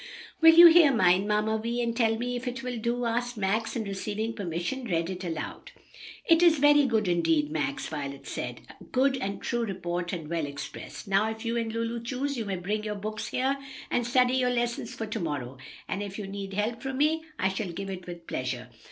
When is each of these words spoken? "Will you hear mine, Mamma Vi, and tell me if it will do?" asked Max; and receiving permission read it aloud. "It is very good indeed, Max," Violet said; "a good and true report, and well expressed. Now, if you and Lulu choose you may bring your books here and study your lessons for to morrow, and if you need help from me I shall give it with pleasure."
"Will 0.41 0.55
you 0.55 0.65
hear 0.65 0.91
mine, 0.91 1.27
Mamma 1.27 1.59
Vi, 1.59 1.79
and 1.79 1.95
tell 1.95 2.17
me 2.17 2.35
if 2.35 2.47
it 2.47 2.63
will 2.63 2.79
do?" 2.79 3.05
asked 3.05 3.37
Max; 3.37 3.75
and 3.75 3.87
receiving 3.87 4.33
permission 4.33 4.85
read 4.85 5.11
it 5.11 5.23
aloud. 5.23 5.69
"It 6.27 6.41
is 6.41 6.57
very 6.57 6.87
good 6.87 7.07
indeed, 7.07 7.51
Max," 7.51 7.85
Violet 7.87 8.25
said; 8.25 8.61
"a 8.79 8.83
good 8.85 9.15
and 9.17 9.43
true 9.43 9.63
report, 9.63 10.11
and 10.11 10.27
well 10.27 10.47
expressed. 10.47 11.07
Now, 11.07 11.29
if 11.29 11.45
you 11.45 11.55
and 11.55 11.71
Lulu 11.71 12.01
choose 12.01 12.35
you 12.35 12.45
may 12.45 12.55
bring 12.55 12.83
your 12.83 12.95
books 12.95 13.27
here 13.27 13.59
and 13.91 14.07
study 14.07 14.33
your 14.37 14.49
lessons 14.49 14.91
for 14.95 15.05
to 15.05 15.19
morrow, 15.19 15.59
and 15.87 16.01
if 16.01 16.17
you 16.17 16.25
need 16.25 16.53
help 16.53 16.81
from 16.81 16.97
me 16.97 17.23
I 17.37 17.49
shall 17.49 17.69
give 17.71 17.91
it 17.91 18.07
with 18.07 18.25
pleasure." 18.25 18.69